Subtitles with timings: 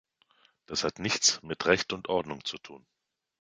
[0.65, 2.87] Das hat nichts mit Recht und Ordnung zu tun.